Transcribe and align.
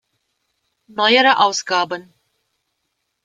Neuere 0.87 1.37
Ausgaben 1.37 2.11